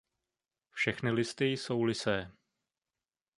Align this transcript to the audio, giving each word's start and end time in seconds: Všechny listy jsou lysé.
Všechny 0.71 1.11
listy 1.11 1.45
jsou 1.45 1.83
lysé. 1.83 2.31